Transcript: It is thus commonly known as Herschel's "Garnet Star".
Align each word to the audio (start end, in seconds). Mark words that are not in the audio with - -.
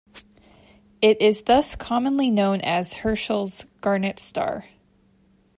It 0.99 1.21
is 1.21 1.43
thus 1.43 1.75
commonly 1.75 2.31
known 2.31 2.59
as 2.61 2.93
Herschel's 2.95 3.67
"Garnet 3.81 4.17
Star". 4.17 4.65